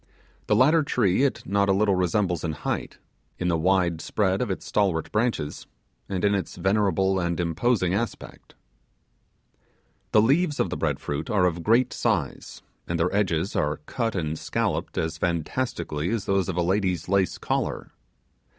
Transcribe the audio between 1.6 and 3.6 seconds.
a little resembles in height, in the